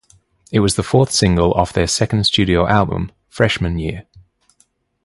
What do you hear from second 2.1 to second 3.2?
studio album